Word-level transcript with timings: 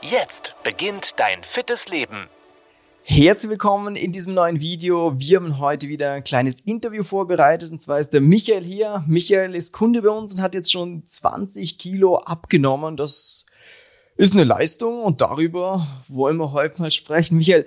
Jetzt 0.00 0.54
beginnt 0.62 1.18
dein 1.18 1.42
fittes 1.42 1.88
Leben. 1.88 2.28
Herzlich 3.02 3.50
willkommen 3.50 3.96
in 3.96 4.12
diesem 4.12 4.32
neuen 4.32 4.60
Video. 4.60 5.18
Wir 5.18 5.38
haben 5.38 5.58
heute 5.58 5.88
wieder 5.88 6.12
ein 6.12 6.22
kleines 6.22 6.60
Interview 6.60 7.02
vorbereitet 7.02 7.72
und 7.72 7.80
zwar 7.80 7.98
ist 7.98 8.10
der 8.10 8.20
Michael 8.20 8.62
hier. 8.62 9.04
Michael 9.08 9.56
ist 9.56 9.72
Kunde 9.72 10.02
bei 10.02 10.10
uns 10.10 10.34
und 10.34 10.40
hat 10.40 10.54
jetzt 10.54 10.70
schon 10.70 11.04
20 11.04 11.78
Kilo 11.78 12.18
abgenommen. 12.18 12.96
Das 12.96 13.44
ist 14.16 14.34
eine 14.34 14.44
Leistung 14.44 15.00
und 15.00 15.20
darüber 15.20 15.86
wollen 16.06 16.36
wir 16.36 16.52
heute 16.52 16.80
mal 16.80 16.92
sprechen. 16.92 17.36
Michael, 17.36 17.66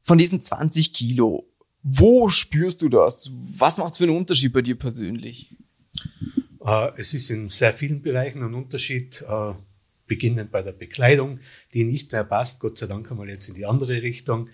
von 0.00 0.16
diesen 0.16 0.40
20 0.40 0.94
Kilo, 0.94 1.44
wo 1.82 2.30
spürst 2.30 2.80
du 2.80 2.88
das? 2.88 3.30
Was 3.58 3.76
macht 3.76 3.92
es 3.92 3.98
für 3.98 4.04
einen 4.04 4.16
Unterschied 4.16 4.54
bei 4.54 4.62
dir 4.62 4.78
persönlich? 4.78 5.54
Äh, 6.64 6.92
es 6.96 7.12
ist 7.12 7.28
in 7.28 7.50
sehr 7.50 7.74
vielen 7.74 8.00
Bereichen 8.00 8.42
ein 8.42 8.54
Unterschied, 8.54 9.22
äh, 9.28 9.52
beginnend 10.08 10.50
bei 10.50 10.62
der 10.62 10.72
Bekleidung, 10.72 11.40
die 11.72 11.84
nicht 11.84 12.12
mehr 12.12 12.24
passt, 12.24 12.60
Gott 12.60 12.78
sei 12.78 12.86
Dank 12.86 13.10
einmal 13.10 13.28
jetzt 13.28 13.48
in 13.48 13.54
die 13.54 13.66
andere 13.66 14.02
Richtung. 14.02 14.48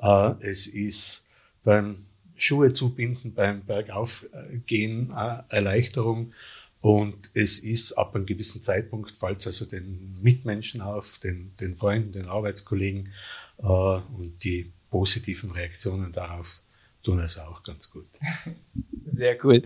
Äh, 0.00 0.32
es 0.40 0.66
ist 0.66 1.26
beim 1.62 2.06
Schuhe 2.36 2.72
zubinden, 2.72 3.34
beim 3.34 3.66
Bergaufgehen 3.66 5.10
Erleichterung 5.10 6.32
und 6.80 7.30
es 7.34 7.58
ist 7.58 7.92
ab 7.92 8.14
einem 8.14 8.24
gewissen 8.24 8.62
Zeitpunkt, 8.62 9.14
fällt 9.14 9.40
es 9.40 9.46
also 9.46 9.66
den 9.66 10.16
Mitmenschen 10.22 10.80
auf, 10.80 11.18
den, 11.18 11.54
den 11.60 11.76
Freunden, 11.76 12.12
den 12.12 12.26
Arbeitskollegen 12.26 13.12
und 13.58 14.42
die 14.42 14.72
positiven 14.88 15.50
Reaktionen 15.50 16.12
darauf 16.12 16.62
tun 17.02 17.18
es 17.20 17.38
auch 17.38 17.62
ganz 17.62 17.90
gut. 17.90 18.06
Sehr 19.04 19.42
cool. 19.44 19.62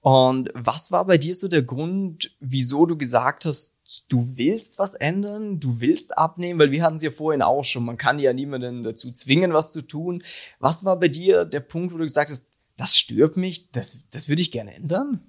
Und 0.00 0.50
was 0.54 0.90
war 0.90 1.04
bei 1.06 1.18
dir 1.18 1.34
so 1.34 1.48
der 1.48 1.62
Grund, 1.62 2.34
wieso 2.40 2.86
du 2.86 2.96
gesagt 2.96 3.44
hast, 3.44 3.73
du 4.08 4.36
willst 4.36 4.78
was 4.78 4.94
ändern, 4.94 5.60
du 5.60 5.80
willst 5.80 6.16
abnehmen, 6.16 6.58
weil 6.58 6.70
wir 6.70 6.82
hatten 6.82 6.96
es 6.96 7.02
ja 7.02 7.10
vorhin 7.10 7.42
auch 7.42 7.64
schon, 7.64 7.84
man 7.84 7.96
kann 7.96 8.18
ja 8.18 8.32
niemanden 8.32 8.82
dazu 8.82 9.12
zwingen, 9.12 9.52
was 9.52 9.72
zu 9.72 9.82
tun. 9.82 10.22
Was 10.58 10.84
war 10.84 10.98
bei 10.98 11.08
dir 11.08 11.44
der 11.44 11.60
Punkt, 11.60 11.92
wo 11.92 11.98
du 11.98 12.04
gesagt 12.04 12.30
hast, 12.30 12.46
das 12.76 12.96
stört 12.96 13.36
mich, 13.36 13.70
das, 13.70 13.98
das 14.10 14.28
würde 14.28 14.42
ich 14.42 14.50
gerne 14.50 14.74
ändern? 14.74 15.20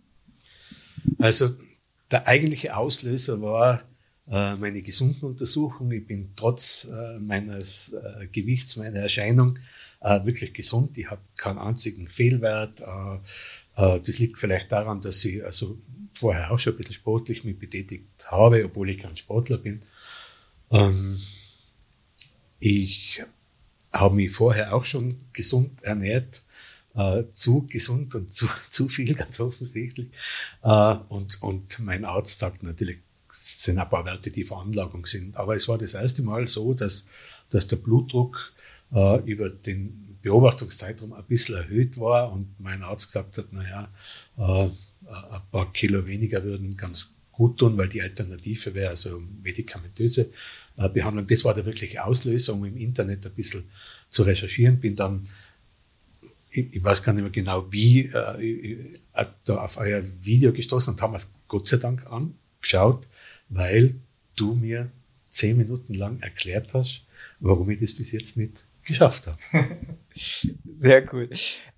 Also 1.19 1.49
der 2.11 2.27
eigentliche 2.27 2.75
Auslöser 2.75 3.41
war 3.41 3.83
äh, 4.27 4.55
meine 4.55 4.81
Gesundenuntersuchung. 4.81 5.91
Ich 5.91 6.07
bin 6.07 6.31
trotz 6.35 6.85
äh, 6.85 7.19
meines 7.19 7.93
äh, 7.93 8.27
Gewichts, 8.27 8.77
meiner 8.77 8.99
Erscheinung 8.99 9.59
äh, 10.01 10.25
wirklich 10.25 10.53
gesund. 10.53 10.97
Ich 10.97 11.09
habe 11.09 11.21
keinen 11.35 11.59
einzigen 11.59 12.07
Fehlwert. 12.07 12.81
Äh, 12.81 13.15
äh, 13.75 13.99
das 14.01 14.19
liegt 14.19 14.37
vielleicht 14.37 14.71
daran, 14.71 15.01
dass 15.01 15.23
ich 15.25 15.43
also 15.43 15.77
vorher 16.15 16.51
auch 16.51 16.59
schon 16.59 16.73
ein 16.73 16.77
bisschen 16.77 16.95
sportlich 16.95 17.43
mich 17.43 17.59
betätigt 17.59 18.07
habe, 18.27 18.65
obwohl 18.65 18.89
ich 18.89 18.99
kein 18.99 19.15
Sportler 19.15 19.57
bin. 19.57 19.81
Ähm, 20.71 21.19
ich 22.59 23.23
habe 23.91 24.15
mich 24.15 24.31
vorher 24.31 24.73
auch 24.73 24.83
schon 24.83 25.17
gesund 25.33 25.83
ernährt, 25.83 26.43
äh, 26.95 27.23
zu 27.31 27.67
gesund 27.67 28.15
und 28.15 28.33
zu, 28.33 28.47
zu 28.69 28.87
viel, 28.87 29.13
ganz 29.15 29.39
offensichtlich. 29.39 30.09
Äh, 30.63 30.95
und, 31.09 31.41
und 31.41 31.79
mein 31.79 32.05
Arzt 32.05 32.39
sagt 32.39 32.63
natürlich, 32.63 32.99
es 33.29 33.63
sind 33.63 33.77
ein 33.77 33.89
paar 33.89 34.05
Werte, 34.05 34.31
die 34.31 34.45
Veranlagung 34.45 35.05
sind. 35.05 35.37
Aber 35.37 35.55
es 35.55 35.67
war 35.67 35.77
das 35.77 35.93
erste 35.93 36.21
Mal 36.21 36.47
so, 36.47 36.73
dass, 36.73 37.07
dass 37.49 37.67
der 37.67 37.75
Blutdruck 37.75 38.53
äh, 38.93 39.19
über 39.29 39.49
den 39.49 40.17
Beobachtungszeitraum 40.21 41.13
ein 41.13 41.23
bisschen 41.25 41.55
erhöht 41.55 41.99
war 41.99 42.31
und 42.31 42.59
mein 42.59 42.81
Arzt 42.81 43.07
gesagt 43.07 43.37
hat, 43.37 43.53
naja, 43.53 43.89
äh, 44.37 44.69
ein 45.07 45.41
paar 45.51 45.71
Kilo 45.73 46.05
weniger 46.05 46.43
würden 46.43 46.75
ganz 46.77 47.15
gut 47.31 47.57
tun, 47.59 47.77
weil 47.77 47.89
die 47.89 48.01
Alternative 48.01 48.73
wäre 48.73 48.89
also 48.89 49.21
medikamentöse 49.43 50.31
äh, 50.77 50.89
Behandlung. 50.89 51.27
Das 51.27 51.43
war 51.43 51.53
der 51.53 51.65
wirkliche 51.65 52.03
Auslöser, 52.03 52.53
um 52.53 52.65
im 52.65 52.77
Internet 52.77 53.25
ein 53.25 53.33
bisschen 53.33 53.63
zu 54.09 54.23
recherchieren. 54.23 54.79
Bin 54.79 54.95
dann, 54.95 55.27
ich, 56.49 56.73
ich 56.73 56.83
weiß 56.83 57.03
gar 57.03 57.13
nicht 57.13 57.23
mehr 57.23 57.31
genau 57.31 57.71
wie, 57.71 58.05
äh, 58.05 58.95
da 59.45 59.57
auf 59.57 59.77
euer 59.77 60.03
Video 60.21 60.53
gestoßen 60.53 60.93
und 60.93 61.01
haben 61.01 61.15
es 61.15 61.29
Gott 61.47 61.67
sei 61.67 61.77
Dank 61.77 62.05
angeschaut, 62.07 63.07
weil 63.49 63.95
du 64.35 64.55
mir 64.55 64.91
zehn 65.29 65.57
Minuten 65.57 65.93
lang 65.93 66.21
erklärt 66.21 66.73
hast, 66.73 67.01
warum 67.39 67.69
ich 67.69 67.79
das 67.79 67.93
bis 67.93 68.11
jetzt 68.11 68.37
nicht 68.37 68.63
geschafft 68.85 69.27
habe. 69.27 69.37
Sehr 70.69 71.13
cool. 71.13 71.29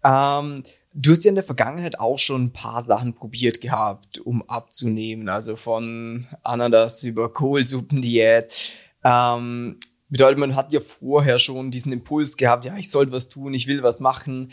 Ähm, 0.04 0.64
du 0.98 1.12
hast 1.12 1.24
ja 1.26 1.30
in 1.30 1.36
der 1.36 1.44
Vergangenheit 1.44 2.00
auch 2.00 2.18
schon 2.18 2.46
ein 2.46 2.54
paar 2.54 2.82
Sachen 2.82 3.14
probiert 3.14 3.62
gehabt, 3.62 4.20
um 4.20 4.42
abzunehmen. 4.50 5.30
Also 5.30 5.56
von 5.56 6.28
Ananas 6.44 7.04
über 7.04 7.32
Kohlsuppendiät. 7.32 8.74
Ähm, 9.04 9.78
bedeutet, 10.10 10.40
man 10.40 10.56
hat 10.56 10.74
ja 10.74 10.80
vorher 10.80 11.40
schon 11.40 11.72
diesen 11.72 11.92
Impuls 11.92 12.36
gehabt, 12.36 12.66
ja, 12.66 12.76
ich 12.78 12.90
soll 12.90 13.12
was 13.12 13.30
tun, 13.30 13.54
ich 13.54 13.68
will 13.68 13.84
was 13.84 14.00
machen. 14.00 14.50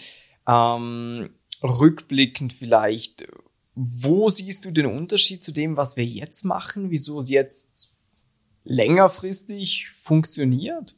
Ähm, 0.47 1.31
rückblickend 1.63 2.53
vielleicht, 2.53 3.27
wo 3.75 4.29
siehst 4.29 4.67
du 4.67 4.71
den 4.71 4.87
Unterschied 4.87 5.43
zu 5.43 5.51
dem, 5.51 5.77
was 5.77 5.97
wir 5.97 6.05
jetzt 6.05 6.45
machen? 6.45 6.91
Wieso 6.91 7.21
es 7.21 7.31
jetzt 7.31 7.97
längerfristig 8.65 9.89
funktioniert? 10.03 10.95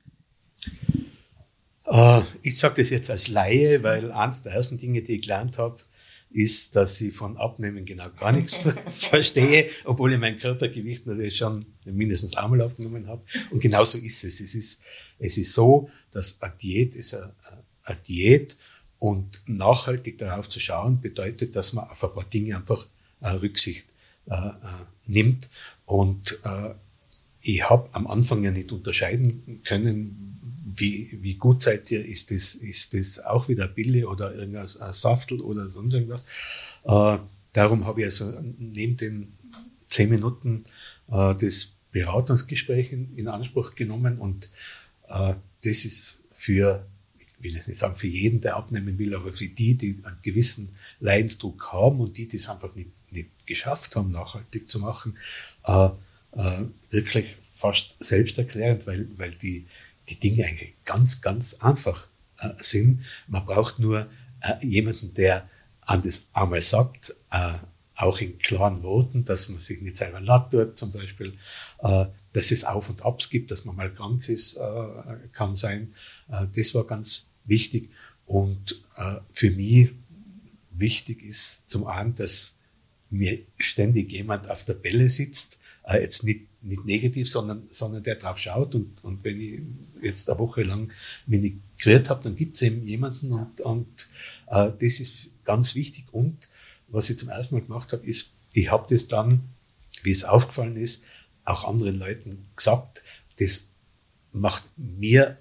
Äh, 1.86 2.22
ich 2.42 2.58
sage 2.58 2.82
das 2.82 2.90
jetzt 2.90 3.10
als 3.10 3.28
Laie, 3.28 3.82
weil 3.82 4.12
eines 4.12 4.42
der 4.42 4.52
ersten 4.52 4.78
Dinge, 4.78 5.02
die 5.02 5.14
ich 5.14 5.22
gelernt 5.22 5.58
habe, 5.58 5.78
ist, 6.30 6.76
dass 6.76 7.00
ich 7.00 7.14
von 7.14 7.36
Abnehmen 7.36 7.84
genau 7.84 8.10
gar 8.10 8.32
nichts 8.32 8.58
verstehe, 8.98 9.70
obwohl 9.84 10.12
ich 10.12 10.18
mein 10.18 10.38
Körpergewicht 10.38 11.06
natürlich 11.06 11.36
schon 11.36 11.64
mindestens 11.84 12.36
einmal 12.36 12.60
abgenommen 12.62 13.06
habe. 13.06 13.22
Und 13.50 13.60
genauso 13.60 13.98
ist 13.98 14.24
es. 14.24 14.40
Es 14.40 14.54
ist, 14.54 14.80
es 15.18 15.38
ist 15.38 15.54
so, 15.54 15.88
dass 16.10 16.42
eine 16.42 16.52
Diät 16.60 16.94
ist 16.96 17.14
eine, 17.14 17.32
eine 17.84 17.98
Diät 18.06 18.56
und 18.98 19.40
nachhaltig 19.46 20.18
darauf 20.18 20.48
zu 20.48 20.60
schauen, 20.60 21.00
bedeutet, 21.00 21.54
dass 21.54 21.72
man 21.72 21.88
auf 21.88 22.02
ein 22.02 22.12
paar 22.12 22.24
Dinge 22.24 22.56
einfach 22.56 22.86
äh, 23.20 23.28
Rücksicht 23.28 23.86
äh, 24.26 24.34
äh, 24.34 24.52
nimmt. 25.06 25.48
Und 25.84 26.40
äh, 26.44 26.70
ich 27.40 27.68
habe 27.68 27.88
am 27.92 28.06
Anfang 28.06 28.42
ja 28.42 28.50
nicht 28.50 28.72
unterscheiden 28.72 29.60
können, 29.64 30.36
wie, 30.76 31.18
wie 31.22 31.34
gut 31.34 31.62
seid 31.62 31.90
ihr? 31.90 32.04
Ist 32.04 32.30
das, 32.30 32.54
ist 32.54 32.94
das 32.94 33.18
auch 33.24 33.48
wieder 33.48 33.66
Bille 33.68 34.08
oder 34.08 34.34
irgendein 34.34 34.68
Saftel 34.92 35.40
oder 35.40 35.68
sonst 35.70 35.94
irgendwas? 35.94 36.26
Äh, 36.84 37.18
darum 37.52 37.86
habe 37.86 38.00
ich 38.00 38.06
also 38.06 38.32
neben 38.58 38.96
den 38.96 39.32
zehn 39.86 40.10
Minuten 40.10 40.64
äh, 41.08 41.34
das 41.34 41.72
Beratungsgespräch 41.92 42.92
in, 42.92 43.16
in, 43.16 43.28
Anspruch 43.28 43.74
genommen 43.74 44.18
und 44.18 44.50
äh, 45.08 45.34
das 45.64 45.84
ist 45.84 46.18
für, 46.32 46.86
ich 47.18 47.26
will 47.42 47.54
jetzt 47.54 47.68
nicht 47.68 47.78
sagen 47.78 47.96
für 47.96 48.06
jeden, 48.06 48.40
der 48.40 48.56
abnehmen 48.56 48.98
will, 48.98 49.14
aber 49.14 49.32
für 49.32 49.46
die, 49.46 49.74
die 49.74 50.00
einen 50.02 50.18
gewissen 50.22 50.76
Leidensdruck 51.00 51.72
haben 51.72 52.00
und 52.00 52.18
die, 52.18 52.28
die 52.28 52.36
es 52.36 52.48
einfach 52.48 52.74
nicht, 52.74 52.90
nicht 53.10 53.30
geschafft 53.46 53.96
haben, 53.96 54.10
nachhaltig 54.10 54.68
zu 54.68 54.78
machen, 54.80 55.16
äh, 55.64 55.88
äh, 56.32 56.64
wirklich 56.90 57.36
fast 57.54 57.94
selbsterklärend, 58.00 58.86
weil, 58.86 59.08
weil 59.16 59.32
die, 59.32 59.66
die 60.08 60.18
Dinge 60.20 60.46
eigentlich 60.46 60.74
ganz, 60.84 61.20
ganz 61.20 61.54
einfach 61.54 62.08
äh, 62.38 62.50
sind. 62.58 63.04
Man 63.26 63.44
braucht 63.44 63.78
nur 63.78 64.08
äh, 64.40 64.66
jemanden, 64.66 65.14
der 65.14 65.48
an 65.82 66.02
das 66.02 66.28
einmal 66.32 66.62
sagt, 66.62 67.14
äh, 67.30 67.54
auch 67.96 68.20
in 68.20 68.38
klaren 68.38 68.82
Worten, 68.82 69.24
dass 69.24 69.48
man 69.48 69.58
sich 69.58 69.80
nicht 69.80 69.96
selber 69.96 70.20
latt 70.20 70.50
tut, 70.50 70.76
zum 70.76 70.92
Beispiel, 70.92 71.32
äh, 71.78 72.06
dass 72.34 72.50
es 72.50 72.64
Auf 72.64 72.90
und 72.90 73.04
Abs 73.04 73.30
gibt, 73.30 73.50
dass 73.50 73.64
man 73.64 73.74
mal 73.74 73.92
krank 73.92 74.28
ist, 74.28 74.56
äh, 74.56 75.28
kann 75.32 75.56
sein. 75.56 75.94
Äh, 76.30 76.46
das 76.54 76.74
war 76.74 76.84
ganz 76.84 77.28
wichtig. 77.44 77.90
Und 78.26 78.82
für 79.32 79.50
mich 79.52 79.90
wichtig 80.72 81.22
ist 81.22 81.68
zum 81.68 81.86
einen, 81.86 82.16
dass 82.16 82.54
mir 83.08 83.38
ständig 83.56 84.10
jemand 84.10 84.50
auf 84.50 84.64
der 84.64 84.72
Bälle 84.72 85.08
sitzt, 85.10 85.58
jetzt 85.92 86.24
nicht, 86.24 86.46
nicht 86.66 86.84
negativ, 86.84 87.28
sondern, 87.28 87.62
sondern 87.70 88.02
der 88.02 88.16
drauf 88.16 88.38
schaut 88.38 88.74
und, 88.74 88.92
und 89.02 89.24
wenn 89.24 89.40
ich 89.40 89.60
jetzt 90.02 90.28
eine 90.28 90.38
Woche 90.38 90.62
lang 90.62 90.90
gerührt 91.78 92.10
habe, 92.10 92.22
dann 92.24 92.36
gibt 92.36 92.56
es 92.56 92.62
eben 92.62 92.84
jemanden 92.84 93.32
und, 93.32 93.60
und 93.60 94.08
äh, 94.48 94.70
das 94.78 95.00
ist 95.00 95.30
ganz 95.44 95.74
wichtig. 95.74 96.06
Und 96.12 96.48
was 96.88 97.10
ich 97.10 97.18
zum 97.18 97.28
ersten 97.28 97.54
Mal 97.54 97.62
gemacht 97.62 97.92
habe, 97.92 98.04
ist, 98.06 98.30
ich 98.52 98.70
habe 98.70 98.92
das 98.92 99.08
dann, 99.08 99.40
wie 100.02 100.12
es 100.12 100.24
aufgefallen 100.24 100.76
ist, 100.76 101.04
auch 101.44 101.64
anderen 101.64 101.98
Leuten 101.98 102.46
gesagt, 102.56 103.02
das 103.38 103.68
macht 104.32 104.64
mir 104.76 105.38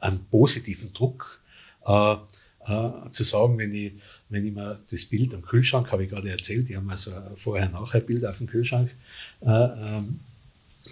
einen 0.00 0.24
positiven 0.26 0.92
Druck, 0.92 1.40
äh, 1.86 2.16
äh, 2.66 3.10
zu 3.10 3.24
sagen, 3.24 3.58
wenn 3.58 3.74
ich, 3.74 3.92
wenn 4.28 4.46
ich 4.46 4.52
mir 4.52 4.80
das 4.90 5.04
Bild 5.06 5.34
am 5.34 5.42
Kühlschrank, 5.42 5.90
habe 5.92 6.04
ich 6.04 6.10
gerade 6.10 6.30
erzählt, 6.30 6.68
die 6.68 6.76
haben 6.76 6.90
also 6.90 7.12
vorher-nachher-Bild 7.36 8.24
auf 8.24 8.38
dem 8.38 8.46
Kühlschrank 8.46 8.90
äh, 9.40 9.48
ähm, 9.50 10.20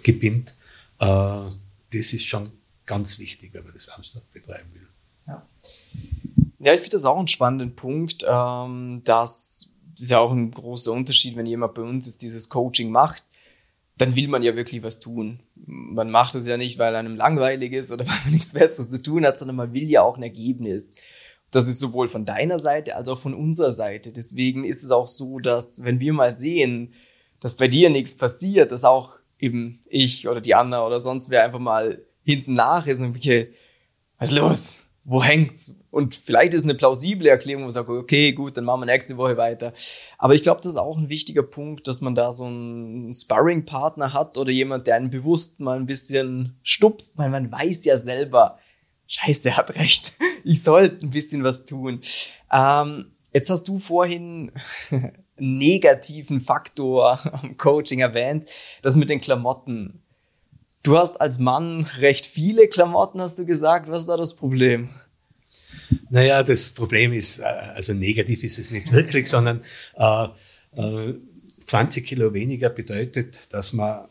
gepinnt, 0.03 0.55
äh, 0.99 1.05
das 1.05 2.13
ist 2.13 2.25
schon 2.25 2.51
ganz 2.85 3.19
wichtig, 3.19 3.53
wenn 3.53 3.63
man 3.63 3.73
das 3.73 3.87
ernsthaft 3.87 4.31
betreiben 4.33 4.71
will. 4.73 4.87
Ja, 5.27 5.45
ja 6.59 6.73
ich 6.73 6.79
finde 6.79 6.97
das 6.97 7.05
auch 7.05 7.17
einen 7.17 7.27
spannenden 7.27 7.75
Punkt, 7.75 8.25
ähm, 8.27 9.01
dass 9.03 9.69
das 9.93 10.03
ist 10.03 10.09
ja 10.09 10.19
auch 10.19 10.31
ein 10.31 10.51
großer 10.51 10.91
Unterschied, 10.91 11.35
wenn 11.35 11.45
jemand 11.45 11.75
bei 11.75 11.81
uns 11.81 12.07
jetzt 12.07 12.21
dieses 12.21 12.49
Coaching 12.49 12.89
macht, 12.91 13.23
dann 13.97 14.15
will 14.15 14.27
man 14.27 14.41
ja 14.41 14.55
wirklich 14.55 14.81
was 14.81 14.99
tun. 14.99 15.39
Man 15.55 16.09
macht 16.09 16.33
es 16.35 16.47
ja 16.47 16.57
nicht, 16.57 16.79
weil 16.79 16.95
einem 16.95 17.15
langweilig 17.15 17.73
ist 17.73 17.91
oder 17.91 18.07
weil 18.07 18.19
man 18.23 18.33
nichts 18.33 18.53
Besseres 18.53 18.89
zu 18.89 19.01
tun 19.01 19.25
hat, 19.25 19.37
sondern 19.37 19.55
man 19.55 19.73
will 19.73 19.89
ja 19.89 20.01
auch 20.01 20.17
ein 20.17 20.23
Ergebnis. 20.23 20.95
Das 21.53 21.69
ist 21.69 21.79
sowohl 21.79 22.07
von 22.07 22.25
deiner 22.25 22.57
Seite 22.57 22.95
als 22.95 23.07
auch 23.07 23.19
von 23.19 23.35
unserer 23.35 23.73
Seite. 23.73 24.11
Deswegen 24.11 24.63
ist 24.63 24.83
es 24.83 24.89
auch 24.89 25.07
so, 25.07 25.37
dass 25.37 25.83
wenn 25.83 25.99
wir 25.99 26.11
mal 26.11 26.35
sehen, 26.35 26.93
dass 27.39 27.55
bei 27.55 27.67
dir 27.67 27.91
nichts 27.91 28.17
passiert, 28.17 28.71
dass 28.71 28.83
auch 28.83 29.19
eben 29.37 29.83
ich 29.85 30.27
oder 30.27 30.41
die 30.41 30.55
Anna 30.55 30.85
oder 30.85 30.99
sonst 30.99 31.29
wer 31.29 31.43
einfach 31.43 31.59
mal 31.59 32.01
hinten 32.23 32.55
nach 32.55 32.87
ist 32.87 32.99
und 32.99 33.15
okay, 33.15 33.53
was 34.17 34.29
ist 34.29 34.35
los? 34.35 34.77
Wo 35.03 35.21
hängt's? 35.21 35.75
Und 35.91 36.15
vielleicht 36.15 36.53
ist 36.53 36.63
eine 36.63 36.73
plausible 36.73 37.27
Erklärung, 37.27 37.63
wo 37.63 37.65
man 37.65 37.71
sagt, 37.71 37.89
okay, 37.89 38.31
gut, 38.31 38.57
dann 38.57 38.63
machen 38.63 38.81
wir 38.81 38.85
nächste 38.87 39.17
Woche 39.17 39.37
weiter. 39.37 39.73
Aber 40.17 40.33
ich 40.33 40.41
glaube, 40.41 40.61
das 40.61 40.71
ist 40.71 40.77
auch 40.77 40.97
ein 40.97 41.09
wichtiger 41.09 41.43
Punkt, 41.43 41.87
dass 41.87 42.01
man 42.01 42.15
da 42.15 42.31
so 42.31 42.45
einen 42.45 43.13
Sparring-Partner 43.13 44.13
hat 44.13 44.39
oder 44.39 44.51
jemand, 44.51 44.87
der 44.87 44.95
einen 44.95 45.11
bewusst 45.11 45.59
mal 45.59 45.77
ein 45.77 45.85
bisschen 45.85 46.57
stupst, 46.63 47.17
weil 47.17 47.29
man 47.29 47.51
weiß 47.51 47.85
ja 47.85 47.99
selber, 47.99 48.57
Scheiße, 49.07 49.49
er 49.49 49.57
hat 49.57 49.75
recht. 49.75 50.13
Ich 50.43 50.63
sollte 50.63 51.05
ein 51.05 51.11
bisschen 51.11 51.43
was 51.43 51.65
tun. 51.65 52.01
Ähm, 52.51 53.11
jetzt 53.33 53.49
hast 53.49 53.67
du 53.67 53.79
vorhin 53.79 54.51
negativen 55.37 56.41
Faktor 56.41 57.19
am 57.33 57.57
Coaching 57.57 57.99
erwähnt, 57.99 58.49
das 58.81 58.95
mit 58.95 59.09
den 59.09 59.21
Klamotten. 59.21 60.01
Du 60.83 60.97
hast 60.97 61.21
als 61.21 61.39
Mann 61.39 61.85
recht 61.99 62.25
viele 62.25 62.67
Klamotten, 62.67 63.21
hast 63.21 63.39
du 63.39 63.45
gesagt. 63.45 63.89
Was 63.89 64.01
ist 64.01 64.09
da 64.09 64.17
das 64.17 64.35
Problem? 64.35 64.89
Naja, 66.09 66.43
das 66.43 66.71
Problem 66.71 67.13
ist, 67.13 67.39
äh, 67.39 67.43
also 67.43 67.93
negativ 67.93 68.43
ist 68.43 68.59
es 68.59 68.71
nicht 68.71 68.91
wirklich, 68.91 69.29
sondern 69.29 69.61
äh, 69.95 70.27
äh, 70.75 71.13
20 71.65 72.05
Kilo 72.05 72.33
weniger 72.33 72.69
bedeutet, 72.69 73.41
dass 73.49 73.73
man 73.73 74.07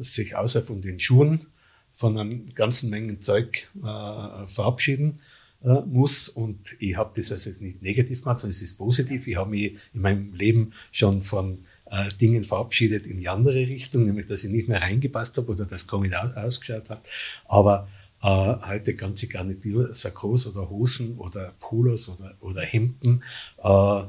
sich 0.00 0.34
außer 0.34 0.62
von 0.62 0.80
den 0.80 0.98
Schuhen 0.98 1.46
von 1.92 2.18
einer 2.18 2.34
ganzen 2.54 2.90
Menge 2.90 3.20
Zeug 3.20 3.70
äh, 3.78 4.46
verabschieden 4.46 5.20
äh, 5.64 5.80
muss. 5.86 6.28
Und 6.28 6.58
ich 6.78 6.96
habe 6.96 7.12
das 7.14 7.32
also 7.32 7.50
nicht 7.62 7.82
negativ 7.82 8.22
gemacht, 8.22 8.40
sondern 8.40 8.52
es 8.52 8.62
ist 8.62 8.78
positiv. 8.78 9.26
Ich 9.26 9.36
habe 9.36 9.50
mich 9.50 9.76
in 9.92 10.00
meinem 10.00 10.32
Leben 10.34 10.72
schon 10.92 11.22
von 11.22 11.58
äh, 11.90 12.08
Dingen 12.20 12.44
verabschiedet 12.44 13.06
in 13.06 13.18
die 13.18 13.28
andere 13.28 13.56
Richtung, 13.56 14.04
nämlich 14.04 14.26
dass 14.26 14.44
ich 14.44 14.50
nicht 14.50 14.68
mehr 14.68 14.80
reingepasst 14.80 15.36
habe 15.36 15.52
oder 15.52 15.64
das 15.64 15.86
komisch 15.86 16.14
ausgeschaut 16.14 16.88
hat. 16.88 17.08
Aber 17.46 17.88
äh, 18.22 18.26
heute 18.26 18.94
ganz 18.94 19.22
egal 19.22 19.46
nicht 19.46 19.62
Sakkos 19.96 20.46
oder 20.46 20.68
Hosen 20.70 21.18
oder 21.18 21.52
Polos 21.60 22.08
oder, 22.08 22.34
oder 22.40 22.62
Hemden 22.62 23.22
äh, 23.62 24.00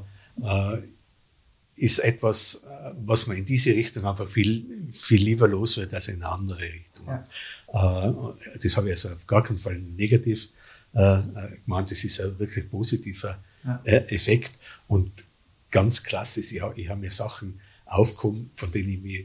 äh, 0.42 0.82
ist 1.76 1.98
etwas, 1.98 2.62
äh, 2.64 2.90
was 3.04 3.26
man 3.26 3.38
in 3.38 3.44
diese 3.44 3.70
Richtung 3.70 4.04
einfach 4.04 4.28
viel, 4.28 4.90
viel 4.92 5.22
lieber 5.22 5.48
los 5.48 5.78
wird 5.78 5.94
als 5.94 6.08
in 6.08 6.16
eine 6.16 6.28
andere 6.28 6.60
Richtung. 6.60 7.06
Ja. 7.06 8.08
Äh, 8.08 8.12
das 8.62 8.76
habe 8.76 8.88
ich 8.88 8.94
also 8.94 9.08
auf 9.08 9.26
gar 9.26 9.42
keinen 9.42 9.58
Fall 9.58 9.78
negativ 9.78 10.48
äh, 10.94 11.20
gemeint, 11.64 11.90
das 11.90 12.04
ist 12.04 12.20
ein 12.20 12.38
wirklich 12.38 12.70
positiver 12.70 13.38
ja. 13.64 13.80
Effekt. 13.84 14.52
Und 14.88 15.10
ganz 15.70 16.02
klasse 16.02 16.40
ist, 16.40 16.52
ich, 16.52 16.62
ich 16.76 16.88
habe 16.88 17.00
mir 17.00 17.10
Sachen 17.10 17.60
aufkommen, 17.86 18.50
von 18.54 18.70
denen 18.70 18.88
ich 18.90 19.00
mir 19.00 19.24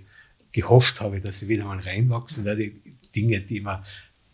gehofft 0.51 1.01
habe, 1.01 1.21
dass 1.21 1.39
sie 1.39 1.47
wieder 1.47 1.65
mal 1.65 1.79
reinwachsen 1.79 2.45
werde. 2.45 2.71
Dinge, 3.15 3.41
die 3.41 3.61
man, 3.61 3.83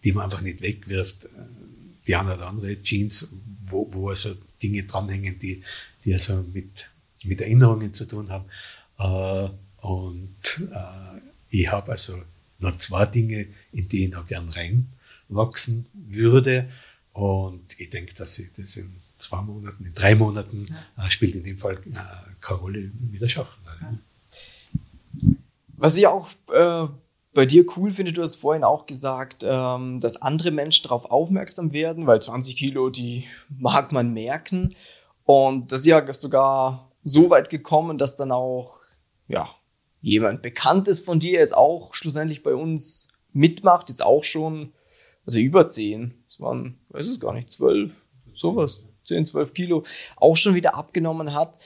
die 0.03 0.12
man 0.12 0.25
einfach 0.25 0.41
nicht 0.41 0.62
wegwirft. 0.62 1.27
Die 2.07 2.15
eine 2.15 2.35
oder 2.35 2.47
andere 2.47 2.81
Jeans, 2.81 3.30
wo, 3.65 3.89
wo 3.91 4.09
also 4.09 4.36
Dinge 4.62 4.83
dranhängen, 4.83 5.39
die, 5.39 5.63
die 6.03 6.13
also 6.13 6.44
mit, 6.53 6.89
mit 7.24 7.41
Erinnerungen 7.41 7.94
zu 7.94 8.06
tun 8.06 8.29
haben. 8.29 8.45
Äh, 9.00 9.50
und 9.86 10.69
äh, 10.71 11.19
ich 11.50 11.71
habe 11.71 11.91
also 11.91 12.21
noch 12.59 12.77
zwei 12.77 13.06
Dinge, 13.06 13.47
in 13.71 13.88
die 13.89 14.06
ich 14.06 14.12
noch 14.12 14.25
gern 14.27 14.50
reinwachsen 14.50 15.86
würde. 15.94 16.69
Und 17.13 17.80
ich 17.80 17.89
denke, 17.89 18.13
dass 18.15 18.38
ich 18.39 18.51
das 18.54 18.75
in 18.75 18.92
zwei 19.18 19.42
Monaten, 19.42 19.86
in 19.86 19.94
drei 19.94 20.15
Monaten 20.15 20.68
ja. 20.98 21.06
äh, 21.06 21.12
spielt 21.12 21.36
in 21.36 21.44
dem 21.44 21.57
Fall 21.57 21.75
äh, 21.75 21.98
keine 22.42 22.60
Rolle 22.60 22.92
wieder 23.12 23.30
schaffen. 23.30 23.63
Ja. 23.81 23.94
Was 25.77 25.98
ich 25.98 26.07
auch 26.07 26.30
äh, 26.51 26.88
bei 27.33 27.45
dir 27.45 27.65
cool 27.75 27.92
finde, 27.92 28.13
du 28.13 28.21
hast 28.21 28.36
vorhin 28.36 28.63
auch 28.63 28.86
gesagt, 28.86 29.44
ähm, 29.44 30.00
dass 30.00 30.21
andere 30.21 30.51
Menschen 30.51 30.83
darauf 30.83 31.06
aufmerksam 31.06 31.71
werden, 31.71 32.07
weil 32.07 32.21
20 32.21 32.56
Kilo, 32.56 32.89
die 32.89 33.25
mag 33.50 33.92
man 33.92 34.13
merken. 34.13 34.69
Und 35.24 35.71
das 35.71 35.81
ist 35.81 35.88
ja 35.88 36.13
sogar 36.13 36.92
so 37.04 37.30
weit 37.30 37.50
gekommen, 37.50 37.98
dass 37.98 38.15
dann 38.15 38.31
auch, 38.31 38.80
ja, 39.27 39.50
jemand 40.01 40.42
Bekanntes 40.42 41.00
von 41.00 41.19
dir 41.19 41.39
jetzt 41.39 41.56
auch 41.56 41.94
schlussendlich 41.95 42.44
bei 42.44 42.54
uns 42.54 43.07
mitmacht, 43.31 43.89
jetzt 43.89 44.06
auch 44.06 44.24
schon, 44.24 44.74
also 45.25 45.39
über 45.39 45.68
10, 45.68 46.23
das 46.33 46.39
waren, 46.39 46.80
weiß 46.89 47.07
es 47.07 47.19
gar 47.19 47.33
nicht, 47.33 47.51
12, 47.51 48.07
sowas, 48.33 48.81
10, 49.03 49.27
12 49.27 49.53
Kilo, 49.53 49.83
auch 50.15 50.35
schon 50.35 50.56
wieder 50.56 50.74
abgenommen 50.74 51.35
hat. 51.35 51.59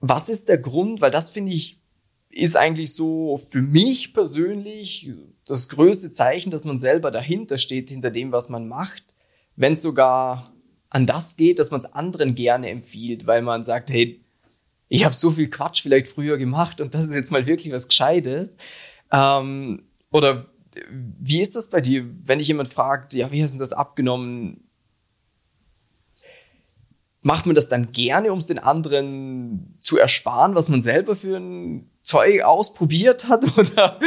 Was 0.00 0.28
ist 0.28 0.48
der 0.48 0.58
Grund? 0.58 1.00
Weil 1.00 1.12
das 1.12 1.30
finde 1.30 1.52
ich, 1.52 1.80
ist 2.28 2.56
eigentlich 2.56 2.92
so 2.92 3.38
für 3.38 3.62
mich 3.62 4.14
persönlich 4.14 5.12
das 5.46 5.68
größte 5.68 6.10
Zeichen, 6.10 6.50
dass 6.50 6.64
man 6.64 6.80
selber 6.80 7.12
dahinter 7.12 7.58
steht, 7.58 7.90
hinter 7.90 8.10
dem, 8.10 8.32
was 8.32 8.48
man 8.48 8.66
macht. 8.66 9.04
Wenn 9.54 9.74
es 9.74 9.82
sogar 9.82 10.52
an 10.88 11.06
das 11.06 11.36
geht, 11.36 11.60
dass 11.60 11.70
man 11.70 11.80
es 11.80 11.92
anderen 11.92 12.34
gerne 12.34 12.68
empfiehlt, 12.68 13.28
weil 13.28 13.42
man 13.42 13.62
sagt, 13.62 13.90
hey, 13.90 14.24
ich 14.88 15.04
habe 15.04 15.14
so 15.14 15.30
viel 15.30 15.48
Quatsch 15.48 15.82
vielleicht 15.82 16.08
früher 16.08 16.36
gemacht 16.36 16.80
und 16.80 16.94
das 16.94 17.06
ist 17.06 17.14
jetzt 17.14 17.30
mal 17.30 17.46
wirklich 17.46 17.72
was 17.72 17.86
Gescheites. 17.86 18.56
Ähm, 19.12 19.84
oder 20.10 20.49
wie 20.92 21.40
ist 21.40 21.56
das 21.56 21.70
bei 21.70 21.80
dir, 21.80 22.06
wenn 22.24 22.38
dich 22.38 22.48
jemand 22.48 22.72
fragt, 22.72 23.14
ja, 23.14 23.30
wie 23.32 23.42
hast 23.42 23.54
du 23.54 23.58
das 23.58 23.72
abgenommen? 23.72 24.64
Macht 27.22 27.46
man 27.46 27.54
das 27.54 27.68
dann 27.68 27.92
gerne, 27.92 28.32
um 28.32 28.38
es 28.38 28.46
den 28.46 28.58
anderen 28.58 29.76
zu 29.80 29.98
ersparen, 29.98 30.54
was 30.54 30.68
man 30.68 30.80
selber 30.80 31.16
für 31.16 31.36
ein 31.36 31.90
Zeug 32.00 32.42
ausprobiert 32.42 33.28
hat? 33.28 33.44
Oder? 33.58 34.00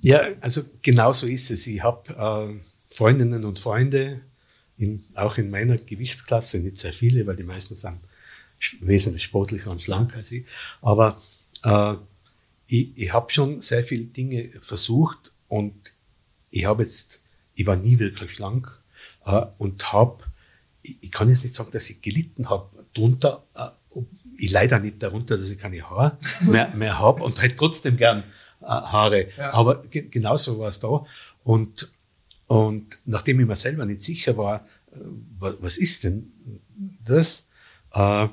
Ja, 0.00 0.22
also 0.40 0.62
genau 0.82 1.12
so 1.12 1.26
ist 1.26 1.50
es. 1.50 1.66
Ich 1.66 1.82
habe 1.82 2.10
äh, 2.12 2.60
Freundinnen 2.86 3.44
und 3.44 3.58
Freunde, 3.58 4.20
in, 4.76 5.04
auch 5.14 5.38
in 5.38 5.50
meiner 5.50 5.76
Gewichtsklasse, 5.76 6.58
nicht 6.58 6.78
sehr 6.78 6.92
viele, 6.92 7.26
weil 7.26 7.36
die 7.36 7.42
meisten 7.42 7.76
sind 7.76 8.00
wesentlich 8.80 9.24
sportlicher 9.24 9.70
und 9.70 9.82
schlanker 9.82 10.18
als 10.18 10.32
ich. 10.32 10.46
Aber 10.82 11.18
äh, 11.64 11.94
ich, 12.70 12.96
ich 12.96 13.12
habe 13.12 13.30
schon 13.30 13.62
sehr 13.62 13.82
viele 13.82 14.04
Dinge 14.04 14.48
versucht 14.60 15.32
und 15.48 15.74
ich 16.50 16.66
habe 16.66 16.84
jetzt, 16.84 17.20
ich 17.54 17.66
war 17.66 17.76
nie 17.76 17.98
wirklich 17.98 18.32
schlank 18.32 18.70
äh, 19.26 19.42
und 19.58 19.92
habe, 19.92 20.24
ich, 20.82 20.96
ich, 21.00 21.10
kann 21.10 21.28
jetzt 21.28 21.42
nicht 21.42 21.54
sagen, 21.54 21.72
dass 21.72 21.90
ich 21.90 22.00
gelitten 22.00 22.48
habe 22.48 22.70
drunter. 22.94 23.44
Äh, 23.54 23.68
ich 24.36 24.52
leide 24.52 24.76
auch 24.76 24.80
nicht 24.80 25.02
darunter, 25.02 25.36
dass 25.36 25.50
ich 25.50 25.58
keine 25.58 25.82
Haare 25.82 26.16
mehr, 26.42 26.72
mehr 26.74 26.98
habe 26.98 27.24
und 27.24 27.40
halt 27.40 27.56
trotzdem 27.56 27.96
gern 27.96 28.22
äh, 28.60 28.66
Haare. 28.66 29.26
Ja. 29.36 29.52
Aber 29.52 29.82
ge 29.82 30.08
genauso 30.08 30.60
war 30.60 30.68
es 30.68 30.78
da. 30.78 31.04
Und, 31.42 31.90
und 32.46 32.98
nachdem 33.04 33.40
ich 33.40 33.46
mir 33.46 33.56
selber 33.56 33.84
nicht 33.84 34.04
sicher 34.04 34.36
war, 34.36 34.64
äh, 34.92 34.98
was 35.60 35.76
ist 35.76 36.04
denn 36.04 36.32
das, 37.04 37.48
äh, 37.92 38.28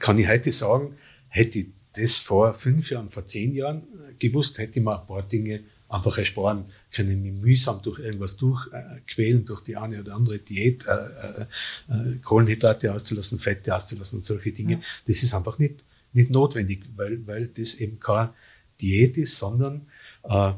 kann 0.00 0.18
ich 0.18 0.26
heute 0.26 0.50
sagen, 0.50 0.96
hätte 1.28 1.60
ich 1.60 1.66
das 1.96 2.18
vor 2.18 2.54
fünf 2.54 2.90
Jahren, 2.90 3.10
vor 3.10 3.26
zehn 3.26 3.54
Jahren 3.54 3.82
gewusst, 4.18 4.58
hätte 4.58 4.78
ich 4.78 4.84
mir 4.84 5.00
ein 5.00 5.06
paar 5.06 5.22
Dinge 5.22 5.60
einfach 5.88 6.18
ersparen 6.18 6.64
können, 6.92 7.22
mich 7.22 7.32
mühsam 7.32 7.80
durch 7.82 8.00
irgendwas 8.00 8.36
durchquälen, 8.36 9.42
äh, 9.42 9.44
durch 9.44 9.62
die 9.62 9.76
eine 9.76 10.00
oder 10.00 10.14
andere 10.14 10.38
Diät, 10.38 10.84
äh, 10.86 10.92
äh, 10.92 11.42
äh, 11.88 12.16
Kohlenhydrate 12.22 12.92
auszulassen, 12.92 13.38
Fette 13.38 13.74
auszulassen 13.74 14.18
und 14.18 14.26
solche 14.26 14.52
Dinge. 14.52 14.74
Ja. 14.74 14.80
Das 15.06 15.22
ist 15.22 15.34
einfach 15.34 15.58
nicht, 15.58 15.84
nicht 16.12 16.30
notwendig, 16.30 16.84
weil, 16.96 17.24
weil 17.26 17.46
das 17.48 17.74
eben 17.74 18.00
keine 18.00 18.32
Diät 18.80 19.16
ist, 19.16 19.38
sondern 19.38 19.86
äh, 20.24 20.52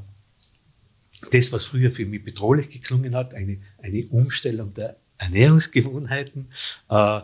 das, 1.30 1.52
was 1.52 1.64
früher 1.64 1.90
für 1.90 2.06
mich 2.06 2.24
bedrohlich 2.24 2.70
geklungen 2.70 3.14
hat, 3.14 3.34
eine, 3.34 3.58
eine 3.78 4.06
Umstellung 4.06 4.72
der 4.72 4.96
Ernährungsgewohnheiten, 5.18 6.46
äh, 6.88 7.20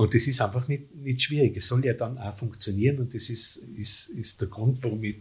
und 0.00 0.14
das 0.14 0.26
ist 0.26 0.40
einfach 0.40 0.66
nicht, 0.66 0.94
nicht 0.94 1.20
schwierig. 1.20 1.58
Es 1.58 1.68
soll 1.68 1.84
ja 1.84 1.92
dann 1.92 2.16
auch 2.16 2.34
funktionieren 2.34 3.00
und 3.00 3.14
das 3.14 3.28
ist, 3.28 3.56
ist, 3.76 4.08
ist 4.08 4.40
der 4.40 4.48
Grund, 4.48 4.82
warum 4.82 5.04
ich 5.04 5.16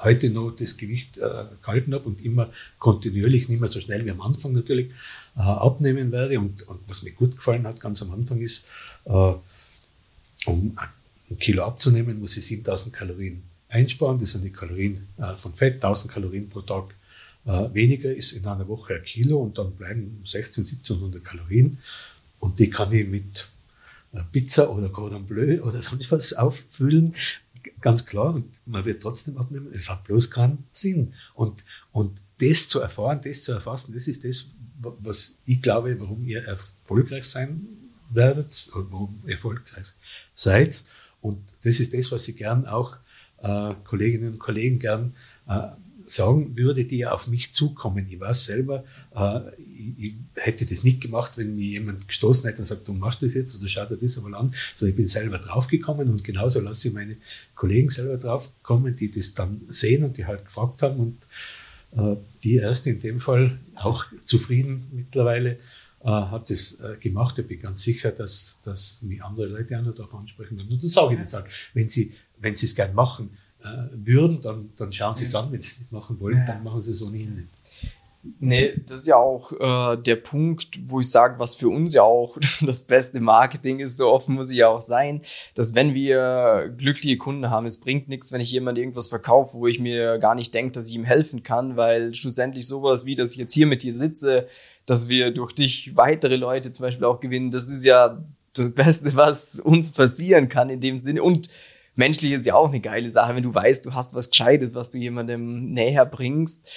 heute 0.00 0.28
noch 0.28 0.50
das 0.50 0.76
Gewicht 0.76 1.16
äh, 1.16 1.44
gehalten 1.62 1.94
habe 1.94 2.10
und 2.10 2.22
immer 2.22 2.52
kontinuierlich, 2.78 3.48
nicht 3.48 3.58
mehr 3.58 3.70
so 3.70 3.80
schnell 3.80 4.04
wie 4.04 4.10
am 4.10 4.20
Anfang 4.20 4.52
natürlich, 4.52 4.90
äh, 5.34 5.40
abnehmen 5.40 6.12
werde. 6.12 6.38
Und, 6.40 6.60
und 6.68 6.80
was 6.88 7.04
mir 7.04 7.12
gut 7.12 7.36
gefallen 7.36 7.66
hat 7.66 7.80
ganz 7.80 8.02
am 8.02 8.10
Anfang 8.10 8.38
ist, 8.38 8.66
äh, 9.06 9.10
um 9.10 10.76
ein 10.76 11.38
Kilo 11.38 11.64
abzunehmen, 11.64 12.20
muss 12.20 12.36
ich 12.36 12.44
7000 12.44 12.94
Kalorien 12.94 13.42
einsparen. 13.70 14.18
Das 14.18 14.32
sind 14.32 14.44
die 14.44 14.52
Kalorien 14.52 15.08
äh, 15.16 15.36
von 15.36 15.54
Fett, 15.54 15.76
1000 15.76 16.12
Kalorien 16.12 16.50
pro 16.50 16.60
Tag 16.60 16.94
äh, 17.46 17.72
weniger 17.72 18.12
ist 18.12 18.32
in 18.32 18.46
einer 18.46 18.68
Woche 18.68 18.96
ein 18.96 19.04
Kilo 19.04 19.38
und 19.38 19.56
dann 19.56 19.72
bleiben 19.72 20.20
16, 20.22 20.64
1700 20.64 21.24
Kalorien. 21.24 21.78
Und 22.42 22.58
die 22.58 22.70
kann 22.70 22.92
ich 22.92 23.06
mit 23.06 23.48
äh, 24.12 24.20
Pizza 24.32 24.68
oder 24.68 24.88
Cordon 24.88 25.24
Bleu 25.26 25.62
oder 25.62 25.80
sonst 25.80 26.10
was 26.10 26.32
auffüllen. 26.32 27.14
Ganz 27.80 28.04
klar. 28.04 28.34
Und 28.34 28.46
man 28.66 28.84
wird 28.84 29.00
trotzdem 29.00 29.38
abnehmen. 29.38 29.68
Es 29.72 29.88
hat 29.88 30.02
bloß 30.02 30.28
keinen 30.28 30.64
Sinn. 30.72 31.14
Und, 31.34 31.62
und 31.92 32.20
das 32.40 32.66
zu 32.66 32.80
erfahren, 32.80 33.20
das 33.22 33.44
zu 33.44 33.52
erfassen, 33.52 33.94
das 33.94 34.08
ist 34.08 34.24
das, 34.24 34.48
was 34.80 35.36
ich 35.46 35.62
glaube, 35.62 35.98
warum 36.00 36.24
ihr 36.24 36.42
erfolgreich 36.42 37.26
sein 37.26 37.64
werdet 38.10 38.68
und 38.74 38.90
warum 38.90 39.22
ihr 39.24 39.36
erfolgreich 39.36 39.86
seid. 40.34 40.82
Und 41.20 41.38
das 41.62 41.78
ist 41.78 41.94
das, 41.94 42.10
was 42.10 42.26
ich 42.26 42.36
gern 42.36 42.66
auch 42.66 42.96
äh, 43.40 43.74
Kolleginnen 43.84 44.32
und 44.32 44.38
Kollegen 44.40 44.80
gern 44.80 45.14
äh, 45.48 45.68
sagen 46.14 46.56
würde, 46.56 46.84
die 46.84 47.06
auf 47.06 47.26
mich 47.26 47.52
zukommen. 47.52 48.06
Ich 48.08 48.20
weiß 48.20 48.44
selber, 48.44 48.84
äh, 49.14 49.40
ich, 49.58 50.04
ich, 50.04 50.14
hätte 50.34 50.66
das 50.66 50.84
nicht 50.84 51.00
gemacht, 51.00 51.32
wenn 51.36 51.56
mir 51.56 51.64
jemand 51.64 52.06
gestoßen 52.06 52.48
hätte 52.48 52.62
und 52.62 52.66
sagt, 52.66 52.86
du 52.86 52.92
machst 52.92 53.22
das 53.22 53.34
jetzt 53.34 53.58
oder 53.58 53.68
schau 53.68 53.86
dir 53.86 53.96
das 53.96 54.18
einmal 54.18 54.34
an. 54.34 54.54
So, 54.74 54.86
ich 54.86 54.94
bin 54.94 55.08
selber 55.08 55.38
draufgekommen 55.38 56.08
und 56.08 56.24
genauso 56.24 56.60
lasse 56.60 56.88
ich 56.88 56.94
meine 56.94 57.16
Kollegen 57.54 57.88
selber 57.88 58.16
draufkommen, 58.16 58.94
die 58.94 59.10
das 59.10 59.34
dann 59.34 59.62
sehen 59.68 60.04
und 60.04 60.16
die 60.16 60.26
halt 60.26 60.44
gefragt 60.44 60.82
haben 60.82 60.98
und 60.98 61.16
äh, 61.96 62.16
die 62.44 62.56
erst 62.56 62.86
in 62.86 63.00
dem 63.00 63.20
Fall 63.20 63.58
auch 63.74 64.04
zufrieden 64.24 64.86
mittlerweile 64.92 65.58
äh, 66.04 66.08
hat 66.08 66.50
das 66.50 66.78
äh, 66.80 66.96
gemacht. 66.98 67.38
Ich 67.38 67.46
bin 67.46 67.60
ganz 67.60 67.82
sicher, 67.82 68.10
dass, 68.10 68.58
dass 68.64 69.00
mich 69.02 69.22
andere 69.22 69.46
Leute 69.46 69.78
auch 69.78 69.82
noch 69.82 69.94
darauf 69.94 70.14
ansprechen 70.14 70.56
werden. 70.56 70.72
Und 70.72 70.82
dann 70.82 70.88
sage 70.88 71.14
ich 71.14 71.20
das 71.20 71.34
halt. 71.34 71.46
Wenn 71.74 71.88
sie, 71.88 72.12
wenn 72.38 72.56
sie 72.56 72.66
es 72.66 72.74
gern 72.74 72.94
machen 72.94 73.30
würden, 73.92 74.40
dann, 74.40 74.70
dann 74.76 74.92
schauen 74.92 75.16
sie 75.16 75.24
es 75.24 75.34
an. 75.34 75.52
Wenn 75.52 75.60
sie 75.60 75.72
es 75.72 75.78
nicht 75.80 75.92
machen 75.92 76.18
wollen, 76.20 76.44
dann 76.46 76.62
machen 76.62 76.82
sie 76.82 76.92
es 76.92 77.02
ohnehin 77.02 77.34
nicht. 77.34 77.48
Nee, 78.38 78.74
das 78.86 79.00
ist 79.00 79.06
ja 79.08 79.16
auch 79.16 79.52
äh, 79.52 79.96
der 80.00 80.14
Punkt, 80.14 80.78
wo 80.84 81.00
ich 81.00 81.10
sage, 81.10 81.40
was 81.40 81.56
für 81.56 81.68
uns 81.68 81.92
ja 81.92 82.02
auch 82.02 82.38
das 82.60 82.84
beste 82.84 83.20
Marketing 83.20 83.80
ist, 83.80 83.96
so 83.96 84.10
offen 84.10 84.36
muss 84.36 84.50
ich 84.50 84.58
ja 84.58 84.68
auch 84.68 84.80
sein, 84.80 85.22
dass 85.56 85.74
wenn 85.74 85.92
wir 85.92 86.72
glückliche 86.76 87.16
Kunden 87.16 87.50
haben, 87.50 87.66
es 87.66 87.80
bringt 87.80 88.08
nichts, 88.08 88.30
wenn 88.30 88.40
ich 88.40 88.52
jemand 88.52 88.78
irgendwas 88.78 89.08
verkaufe, 89.08 89.58
wo 89.58 89.66
ich 89.66 89.80
mir 89.80 90.18
gar 90.18 90.36
nicht 90.36 90.54
denke, 90.54 90.72
dass 90.72 90.88
ich 90.88 90.94
ihm 90.94 91.04
helfen 91.04 91.42
kann, 91.42 91.76
weil 91.76 92.14
schlussendlich 92.14 92.68
sowas 92.68 93.04
wie, 93.04 93.16
dass 93.16 93.32
ich 93.32 93.38
jetzt 93.38 93.54
hier 93.54 93.66
mit 93.66 93.82
dir 93.82 93.94
sitze, 93.94 94.46
dass 94.86 95.08
wir 95.08 95.32
durch 95.32 95.52
dich 95.52 95.96
weitere 95.96 96.36
Leute 96.36 96.70
zum 96.70 96.84
Beispiel 96.84 97.06
auch 97.06 97.18
gewinnen, 97.18 97.50
das 97.50 97.68
ist 97.68 97.84
ja 97.84 98.22
das 98.54 98.72
Beste, 98.72 99.16
was 99.16 99.58
uns 99.58 99.90
passieren 99.90 100.48
kann 100.48 100.70
in 100.70 100.80
dem 100.80 100.98
Sinne 100.98 101.24
und 101.24 101.48
menschlich 101.94 102.32
ist 102.32 102.46
ja 102.46 102.54
auch 102.54 102.68
eine 102.68 102.80
geile 102.80 103.10
Sache, 103.10 103.34
wenn 103.34 103.42
du 103.42 103.54
weißt, 103.54 103.86
du 103.86 103.94
hast 103.94 104.14
was 104.14 104.30
Gescheites, 104.30 104.74
was 104.74 104.90
du 104.90 104.98
jemandem 104.98 105.72
näher 105.72 106.06
bringst. 106.06 106.70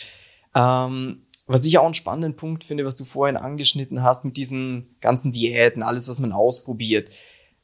Ähm, 0.53 1.25
was 1.47 1.65
ich 1.65 1.77
auch 1.77 1.85
einen 1.85 1.93
spannenden 1.93 2.35
Punkt 2.35 2.63
finde, 2.63 2.85
was 2.85 2.95
du 2.95 3.05
vorhin 3.05 3.37
angeschnitten 3.37 4.01
hast 4.01 4.25
mit 4.25 4.35
diesen 4.35 4.95
ganzen 4.99 5.31
Diäten, 5.31 5.83
alles, 5.83 6.09
was 6.09 6.19
man 6.19 6.31
ausprobiert. 6.31 7.09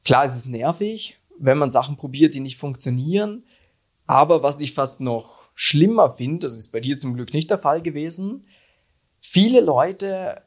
Klar, 0.05 0.25
es 0.25 0.36
ist 0.36 0.48
nervig, 0.48 1.17
wenn 1.39 1.58
man 1.58 1.72
Sachen 1.72 1.98
probiert, 1.98 2.36
die 2.36 2.39
nicht 2.41 2.58
funktionieren. 2.58 3.43
Aber 4.05 4.43
was 4.43 4.60
ich 4.60 4.74
fast 4.74 5.00
noch 5.00 5.48
schlimmer 5.55 6.12
finde, 6.12 6.46
das 6.46 6.58
ist 6.58 6.72
bei 6.72 6.79
dir 6.79 6.98
zum 6.98 7.13
Glück 7.15 7.34
nicht 7.34 7.50
der 7.50 7.58
Fall 7.58 7.81
gewesen, 7.81 8.46
viele 9.20 9.62
Leute, 9.62 10.41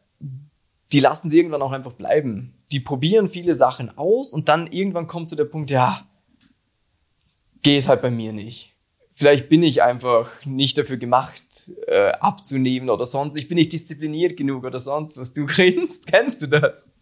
die 0.93 1.01
lassen 1.01 1.31
sie 1.31 1.39
irgendwann 1.39 1.63
auch 1.63 1.73
einfach 1.73 1.93
bleiben. 1.93 2.55
Die 2.73 2.81
probieren 2.81 3.29
viele 3.29 3.55
Sachen 3.55 3.97
aus 3.97 4.33
und 4.33 4.49
dann 4.49 4.67
irgendwann 4.67 5.07
kommt 5.07 5.29
zu 5.29 5.37
der 5.37 5.45
Punkt, 5.45 5.71
ja, 5.71 6.07
geht 7.65 7.89
halt 7.89 8.03
bei 8.03 8.13
mir 8.13 8.33
nicht 8.33 8.75
vielleicht 9.15 9.49
bin 9.49 9.63
ich 9.63 9.83
einfach 9.83 10.45
nicht 10.45 10.77
dafür 10.77 10.97
gemacht, 10.97 11.71
äh, 11.87 12.11
abzunehmen 12.11 12.91
oder 12.91 13.07
sonst. 13.07 13.37
Ich 13.39 13.49
bin 13.49 13.57
nicht 13.57 13.73
diszipliniert 13.73 14.37
genug 14.37 14.65
oder 14.65 14.81
sonst 14.81 15.17
was. 15.17 15.33
Du 15.33 15.47
grinst, 15.47 16.09
kennst 16.09 16.43
du 16.43 16.49
das? 16.49 16.93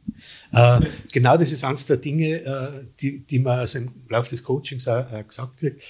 Äh, 0.53 0.81
genau 1.11 1.37
das 1.37 1.53
ist 1.53 1.65
eines 1.65 1.87
der 1.87 1.97
Dinge, 1.97 2.45
äh, 2.45 2.85
die, 3.01 3.21
die 3.21 3.39
man 3.39 3.61
also 3.61 3.79
im 3.79 3.91
Laufe 4.09 4.31
des 4.31 4.45
Coachings 4.45 4.87
auch, 4.87 5.11
äh, 5.11 5.25
gesagt 5.25 5.57
kriegt. 5.57 5.83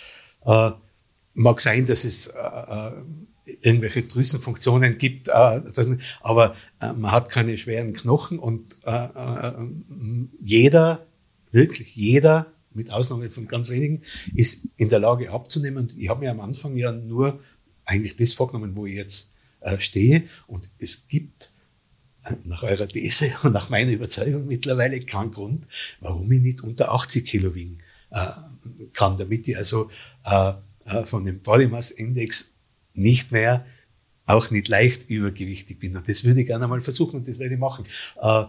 Äh, 0.47 0.71
mag 1.35 1.61
sein, 1.61 1.87
dass 1.87 2.05
es 2.05 2.29
äh, 2.29 2.91
irgendwelche 3.62 4.02
Drüsenfunktionen 4.05 4.99
gibt, 4.99 5.29
aber 5.31 6.55
man 6.81 7.11
hat 7.11 7.29
keine 7.29 7.57
schweren 7.57 7.93
Knochen 7.93 8.38
und 8.38 8.76
jeder, 10.38 11.05
wirklich 11.50 11.97
jeder 11.97 12.52
mit 12.75 12.93
Ausnahme 12.93 13.31
von 13.31 13.49
ganz 13.49 13.71
wenigen, 13.71 14.02
ist 14.35 14.69
in 14.76 14.88
der 14.88 14.99
Lage 14.99 15.31
abzunehmen. 15.31 15.93
Ich 15.97 16.09
habe 16.09 16.21
mir 16.21 16.31
am 16.31 16.41
Anfang 16.41 16.76
ja 16.76 16.93
nur 16.93 17.41
eigentlich 17.85 18.17
das 18.17 18.35
vorgenommen, 18.35 18.76
wo 18.76 18.87
ich 18.87 18.95
jetzt 18.95 19.33
äh, 19.61 19.79
stehe. 19.81 20.25
Und 20.47 20.69
es 20.79 21.09
gibt 21.09 21.50
äh, 22.25 22.35
nach 22.45 22.62
eurer 22.62 22.88
These 22.88 23.33
und 23.43 23.52
nach 23.52 23.69
meiner 23.69 23.93
Überzeugung 23.93 24.47
mittlerweile 24.47 25.00
keinen 25.00 25.33
Grund, 25.33 25.67
warum 26.00 26.31
ich 26.33 26.41
nicht 26.41 26.62
unter 26.62 26.93
80 26.93 27.25
Kilo 27.26 27.55
wiegen 27.55 27.79
äh, 28.11 28.26
kann, 28.93 29.17
damit 29.17 29.49
ich 29.49 29.57
also 29.57 29.91
äh, 30.25 30.52
äh, 30.85 31.07
von 31.07 31.25
dem 31.25 31.41
Body 31.41 31.67
Mass 31.67 31.91
Index 31.91 32.55
nicht 32.95 33.33
mehr 33.33 33.67
auch 34.26 34.50
nicht 34.50 34.69
leicht 34.69 35.11
übergewichtig 35.11 35.81
bin. 35.81 35.97
Und 35.97 36.09
das 36.09 36.25
würde 36.25 36.41
ich 36.41 36.47
gerne 36.47 36.69
mal 36.69 36.81
versuchen 36.81 37.17
und 37.17 37.29
das 37.29 37.38
werde 37.38 37.55
ich 37.55 37.61
machen. 37.61 37.85
Äh, 38.21 38.45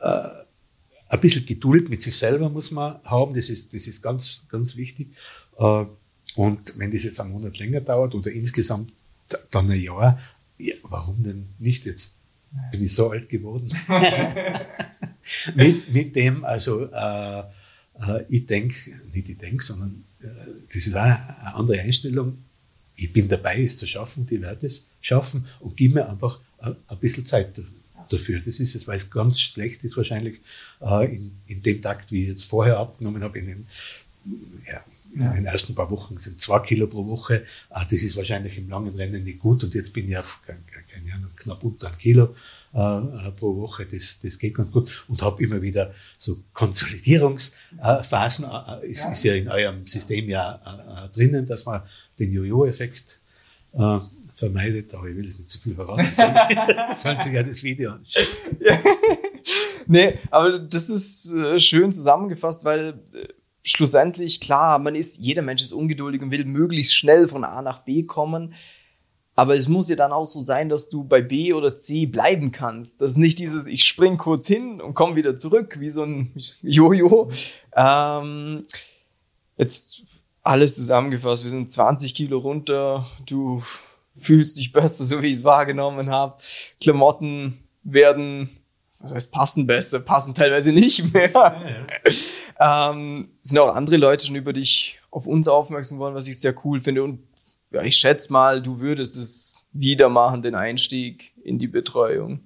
äh, 0.00 0.28
ein 1.08 1.20
bisschen 1.20 1.46
Geduld 1.46 1.88
mit 1.88 2.02
sich 2.02 2.16
selber 2.16 2.48
muss 2.48 2.70
man 2.70 3.00
haben, 3.04 3.34
das 3.34 3.48
ist, 3.48 3.74
das 3.74 3.86
ist 3.86 4.02
ganz, 4.02 4.46
ganz 4.50 4.76
wichtig. 4.76 5.08
Äh, 5.58 5.84
und 6.34 6.78
wenn 6.78 6.90
das 6.90 7.04
jetzt 7.04 7.20
einen 7.20 7.32
Monat 7.32 7.58
länger 7.58 7.80
dauert 7.80 8.14
oder 8.14 8.30
insgesamt 8.30 8.92
dann 9.50 9.70
ein 9.70 9.80
Jahr, 9.80 10.20
ja, 10.58 10.74
warum 10.82 11.22
denn 11.22 11.46
nicht? 11.58 11.86
Jetzt 11.86 12.16
bin 12.70 12.82
ich 12.82 12.94
so 12.94 13.10
alt 13.10 13.28
geworden. 13.28 13.68
mit, 15.54 15.92
mit 15.92 16.16
dem, 16.16 16.44
also 16.44 16.90
äh, 16.90 17.40
äh, 17.40 18.24
ich 18.28 18.46
denke, 18.46 18.76
nicht 19.12 19.28
ich 19.28 19.38
denke, 19.38 19.64
sondern 19.64 20.04
äh, 20.20 20.26
das 20.66 20.86
ist 20.86 20.94
auch 20.94 21.02
eine 21.02 21.54
andere 21.54 21.80
Einstellung. 21.80 22.38
Ich 22.96 23.12
bin 23.12 23.28
dabei, 23.28 23.62
es 23.62 23.76
zu 23.76 23.86
schaffen, 23.86 24.26
die 24.26 24.40
werde 24.40 24.66
es 24.66 24.88
schaffen 25.00 25.46
und 25.60 25.76
gib 25.76 25.94
mir 25.94 26.08
einfach 26.08 26.40
ein, 26.58 26.76
ein 26.88 26.98
bisschen 26.98 27.24
Zeit 27.24 27.56
dafür 27.56 27.77
dafür. 28.12 28.40
Das 28.40 28.60
ist 28.60 28.74
es, 28.74 28.86
weil 28.86 28.96
es 28.96 29.10
ganz 29.10 29.40
schlecht 29.40 29.84
ist 29.84 29.96
wahrscheinlich 29.96 30.40
äh, 30.80 31.14
in, 31.14 31.32
in 31.46 31.62
dem 31.62 31.80
Takt, 31.80 32.12
wie 32.12 32.22
ich 32.22 32.28
jetzt 32.28 32.44
vorher 32.44 32.78
abgenommen 32.78 33.22
habe, 33.22 33.38
in 33.38 33.46
den, 33.46 33.66
ja, 34.66 34.84
in 35.14 35.22
ja. 35.22 35.32
den 35.32 35.46
ersten 35.46 35.74
paar 35.74 35.90
Wochen 35.90 36.18
sind 36.18 36.40
zwei 36.40 36.60
Kilo 36.60 36.86
pro 36.86 37.06
Woche. 37.06 37.44
Ah, 37.70 37.84
das 37.84 38.02
ist 38.02 38.16
wahrscheinlich 38.16 38.58
im 38.58 38.68
langen 38.68 38.94
Rennen 38.94 39.24
nicht 39.24 39.38
gut 39.38 39.64
und 39.64 39.74
jetzt 39.74 39.92
bin 39.92 40.08
ich 40.08 40.18
auf 40.18 40.42
keine, 40.46 40.60
keine 40.90 41.14
Ahnung, 41.14 41.30
knapp 41.36 41.64
unter 41.64 41.88
ein 41.88 41.98
Kilo 41.98 42.34
äh, 42.74 42.78
äh, 42.78 43.30
pro 43.32 43.56
Woche. 43.56 43.86
Das, 43.86 44.20
das 44.20 44.38
geht 44.38 44.54
ganz 44.54 44.70
gut 44.70 45.04
und 45.08 45.22
habe 45.22 45.42
immer 45.42 45.62
wieder 45.62 45.94
so 46.18 46.38
Konsolidierungsphasen. 46.52 48.44
Äh, 48.44 48.86
ist, 48.86 49.04
ja. 49.04 49.12
ist 49.12 49.24
ja 49.24 49.34
in 49.34 49.48
eurem 49.48 49.86
System 49.86 50.28
ja 50.28 50.60
äh, 50.64 51.06
äh 51.06 51.08
drinnen, 51.08 51.46
dass 51.46 51.64
man 51.64 51.82
den 52.18 52.32
Jojo-Effekt 52.32 53.20
äh, 53.78 54.00
vermeidet, 54.34 54.94
aber 54.94 55.08
ich 55.08 55.16
will 55.16 55.28
es 55.28 55.38
nicht 55.38 55.50
zu 55.50 55.58
viel 55.58 55.74
verraten. 55.74 56.06
Sollen 56.96 57.20
Sie 57.20 57.32
ja 57.32 57.42
das 57.42 57.62
Video 57.62 57.92
anschauen. 57.92 58.24
Ja. 58.60 58.78
nee, 59.86 60.18
aber 60.30 60.58
das 60.58 60.90
ist 60.90 61.32
äh, 61.32 61.58
schön 61.58 61.92
zusammengefasst, 61.92 62.64
weil 62.64 63.00
äh, 63.14 63.28
schlussendlich, 63.62 64.40
klar, 64.40 64.78
man 64.78 64.94
ist, 64.94 65.18
jeder 65.18 65.42
Mensch 65.42 65.62
ist 65.62 65.72
ungeduldig 65.72 66.22
und 66.22 66.30
will 66.30 66.44
möglichst 66.44 66.94
schnell 66.94 67.28
von 67.28 67.44
A 67.44 67.62
nach 67.62 67.84
B 67.84 68.02
kommen. 68.02 68.54
Aber 69.34 69.54
es 69.54 69.68
muss 69.68 69.88
ja 69.88 69.94
dann 69.94 70.10
auch 70.10 70.26
so 70.26 70.40
sein, 70.40 70.68
dass 70.68 70.88
du 70.88 71.04
bei 71.04 71.20
B 71.20 71.52
oder 71.52 71.76
C 71.76 72.06
bleiben 72.06 72.50
kannst. 72.50 73.00
Das 73.00 73.10
ist 73.10 73.18
nicht 73.18 73.38
dieses, 73.38 73.68
ich 73.68 73.84
spring 73.84 74.18
kurz 74.18 74.48
hin 74.48 74.80
und 74.80 74.94
komme 74.94 75.14
wieder 75.14 75.36
zurück, 75.36 75.76
wie 75.78 75.90
so 75.90 76.02
ein 76.02 76.32
Jojo. 76.62 77.30
Ähm, 77.76 78.64
jetzt 79.56 80.02
alles 80.48 80.76
zusammengefasst. 80.76 81.44
Wir 81.44 81.50
sind 81.50 81.70
20 81.70 82.14
Kilo 82.14 82.38
runter. 82.38 83.06
Du 83.26 83.62
fühlst 84.16 84.56
dich 84.56 84.72
besser, 84.72 85.04
so 85.04 85.20
wie 85.22 85.26
ich 85.26 85.36
es 85.36 85.44
wahrgenommen 85.44 86.10
habe. 86.10 86.38
Klamotten 86.80 87.58
werden, 87.82 88.48
was 88.98 89.12
heißt 89.12 89.30
passen 89.30 89.66
besser, 89.66 90.00
passen 90.00 90.34
teilweise 90.34 90.72
nicht 90.72 91.12
mehr. 91.12 91.30
Ja, 91.32 91.62
ja. 92.58 92.90
ähm, 92.90 93.28
sind 93.38 93.58
auch 93.58 93.74
andere 93.74 93.98
Leute 93.98 94.26
schon 94.26 94.36
über 94.36 94.54
dich 94.54 95.00
auf 95.10 95.26
uns 95.26 95.48
aufmerksam 95.48 95.98
geworden, 95.98 96.14
was 96.14 96.26
ich 96.26 96.40
sehr 96.40 96.54
cool 96.64 96.80
finde. 96.80 97.02
Und 97.02 97.20
ja, 97.70 97.82
ich 97.82 97.96
schätze 97.96 98.32
mal, 98.32 98.62
du 98.62 98.80
würdest 98.80 99.16
es 99.16 99.66
wieder 99.72 100.08
machen, 100.08 100.40
den 100.40 100.54
Einstieg 100.54 101.32
in 101.44 101.58
die 101.58 101.68
Betreuung. 101.68 102.40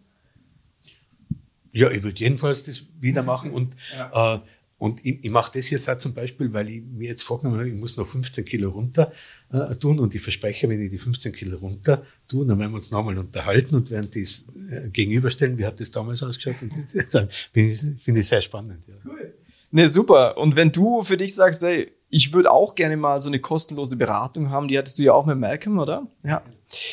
Ja, 1.70 1.88
ich 1.88 2.02
würde 2.02 2.18
jedenfalls 2.18 2.64
das 2.64 2.82
wieder 2.98 3.22
machen 3.22 3.52
und 3.52 3.76
ja. 3.96 4.34
äh, 4.34 4.40
Und 4.82 5.06
ich, 5.06 5.22
ich 5.22 5.30
mache 5.30 5.52
das 5.54 5.70
jetzt 5.70 5.88
auch 5.88 5.96
zum 5.96 6.12
Beispiel, 6.12 6.52
weil 6.52 6.68
ich 6.68 6.82
mir 6.82 7.06
jetzt 7.06 7.22
vorgenommen 7.22 7.60
habe, 7.60 7.68
ich 7.68 7.76
muss 7.76 7.96
noch 7.96 8.04
15 8.04 8.44
Kilo 8.44 8.70
runter 8.70 9.12
äh, 9.52 9.76
tun 9.76 10.00
und 10.00 10.12
ich 10.12 10.20
verspreche, 10.20 10.68
wenn 10.68 10.80
ich 10.80 10.90
die 10.90 10.98
15 10.98 11.32
Kilo 11.32 11.58
runter 11.58 12.04
tue, 12.26 12.44
dann 12.44 12.58
werden 12.58 12.72
wir 12.72 12.76
uns 12.78 12.90
nochmal 12.90 13.16
unterhalten 13.16 13.76
und 13.76 13.90
werden 13.90 14.08
das 14.12 14.46
äh, 14.72 14.88
gegenüberstellen, 14.88 15.56
wie 15.56 15.66
hat 15.66 15.78
das 15.78 15.92
damals 15.92 16.24
ausgeschaut 16.24 16.60
und 16.62 16.72
dann 17.12 17.28
finde 17.52 18.20
ich 18.20 18.26
sehr 18.26 18.42
spannend. 18.42 18.88
Ja. 18.88 18.94
Cool. 19.04 19.32
Ne, 19.70 19.86
super. 19.86 20.36
Und 20.36 20.56
wenn 20.56 20.72
du 20.72 21.04
für 21.04 21.16
dich 21.16 21.32
sagst, 21.32 21.62
ey, 21.62 21.92
ich 22.10 22.32
würde 22.32 22.50
auch 22.50 22.74
gerne 22.74 22.96
mal 22.96 23.20
so 23.20 23.28
eine 23.28 23.38
kostenlose 23.38 23.94
Beratung 23.94 24.50
haben, 24.50 24.66
die 24.66 24.76
hattest 24.76 24.98
du 24.98 25.04
ja 25.04 25.12
auch 25.12 25.26
mit 25.26 25.38
Malcolm, 25.38 25.78
oder? 25.78 26.08
Ja. 26.24 26.42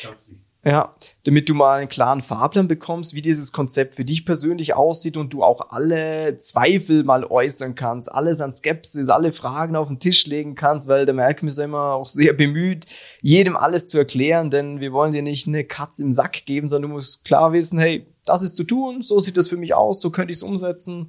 ja 0.04 0.10
ja, 0.62 0.94
damit 1.24 1.48
du 1.48 1.54
mal 1.54 1.78
einen 1.78 1.88
klaren 1.88 2.20
Fahrplan 2.20 2.68
bekommst, 2.68 3.14
wie 3.14 3.22
dieses 3.22 3.50
Konzept 3.50 3.94
für 3.94 4.04
dich 4.04 4.26
persönlich 4.26 4.74
aussieht 4.74 5.16
und 5.16 5.32
du 5.32 5.42
auch 5.42 5.70
alle 5.70 6.36
Zweifel 6.36 7.02
mal 7.02 7.24
äußern 7.24 7.74
kannst, 7.74 8.12
alles 8.12 8.42
an 8.42 8.52
Skepsis, 8.52 9.08
alle 9.08 9.32
Fragen 9.32 9.74
auf 9.74 9.88
den 9.88 10.00
Tisch 10.00 10.26
legen 10.26 10.54
kannst, 10.54 10.86
weil 10.86 11.06
der 11.06 11.14
Malcolm 11.14 11.48
ist 11.48 11.56
ja 11.56 11.64
immer 11.64 11.94
auch 11.94 12.06
sehr 12.06 12.34
bemüht, 12.34 12.84
jedem 13.22 13.56
alles 13.56 13.86
zu 13.86 13.96
erklären, 13.96 14.50
denn 14.50 14.80
wir 14.80 14.92
wollen 14.92 15.12
dir 15.12 15.22
nicht 15.22 15.48
eine 15.48 15.64
Katze 15.64 16.02
im 16.02 16.12
Sack 16.12 16.44
geben, 16.44 16.68
sondern 16.68 16.90
du 16.90 16.96
musst 16.96 17.24
klar 17.24 17.54
wissen, 17.54 17.78
hey, 17.78 18.06
das 18.26 18.42
ist 18.42 18.54
zu 18.54 18.64
tun, 18.64 19.00
so 19.00 19.18
sieht 19.18 19.38
das 19.38 19.48
für 19.48 19.56
mich 19.56 19.72
aus, 19.72 20.02
so 20.02 20.10
könnte 20.10 20.30
ich 20.30 20.38
es 20.38 20.42
umsetzen. 20.42 21.08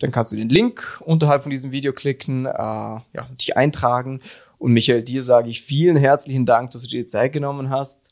Dann 0.00 0.10
kannst 0.10 0.32
du 0.32 0.36
den 0.36 0.48
Link 0.48 1.00
unterhalb 1.04 1.42
von 1.42 1.50
diesem 1.50 1.70
Video 1.70 1.92
klicken, 1.92 2.46
äh, 2.46 2.50
ja, 2.50 3.28
dich 3.40 3.56
eintragen. 3.56 4.20
Und 4.58 4.72
Michael, 4.72 5.04
dir 5.04 5.22
sage 5.22 5.50
ich 5.50 5.62
vielen 5.62 5.96
herzlichen 5.96 6.44
Dank, 6.44 6.72
dass 6.72 6.82
du 6.82 6.88
dir 6.88 7.02
die 7.02 7.06
Zeit 7.06 7.32
genommen 7.32 7.70
hast. 7.70 8.11